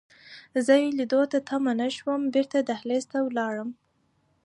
زه 0.65 0.73
یې 0.81 0.89
لیدو 0.97 1.21
ته 1.31 1.37
تم 1.47 1.63
نه 1.79 1.87
شوم، 1.95 2.21
بیرته 2.33 2.57
دهلېز 2.69 3.03
ته 3.11 3.17
ولاړم. 3.27 3.69